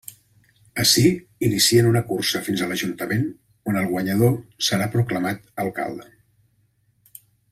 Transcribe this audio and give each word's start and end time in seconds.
Ací 0.83 1.01
inicien 1.47 1.89
una 1.89 2.01
cursa 2.07 2.41
fins 2.47 2.63
a 2.63 2.69
l'Ajuntament 2.71 3.27
on 3.73 3.77
el 3.83 3.87
guanyador 3.93 4.33
serà 4.69 4.87
proclamat 4.97 5.45
alcalde. 5.67 6.11